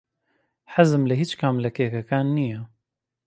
[0.73, 2.61] حەزم لە هیچ کام لە کێکەکان نییە.